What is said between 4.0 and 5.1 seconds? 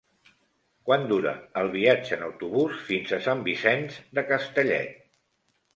de Castellet?